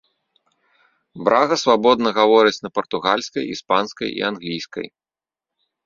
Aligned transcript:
Брага 1.27 1.55
свабодна 1.65 2.09
гаворыць 2.21 2.57
на 2.65 2.69
партугальскай, 2.81 3.43
іспанскай 3.53 4.07
і 4.19 4.31
англійскай. 4.35 4.87